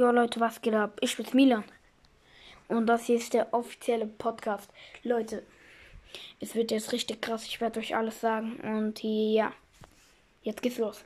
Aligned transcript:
Jo 0.00 0.10
Leute, 0.12 0.40
was 0.40 0.62
geht 0.62 0.72
ab? 0.72 0.96
Ich 1.02 1.14
bin's 1.18 1.34
Milan. 1.34 1.62
Und 2.68 2.86
das 2.86 3.04
hier 3.04 3.16
ist 3.16 3.34
der 3.34 3.52
offizielle 3.52 4.06
Podcast. 4.06 4.70
Leute, 5.02 5.42
es 6.40 6.54
wird 6.54 6.70
jetzt 6.70 6.92
richtig 6.92 7.20
krass. 7.20 7.44
Ich 7.44 7.60
werde 7.60 7.80
euch 7.80 7.94
alles 7.94 8.18
sagen. 8.18 8.58
Und 8.60 9.02
ja, 9.02 9.52
jetzt 10.42 10.62
geht's 10.62 10.78
los. 10.78 10.98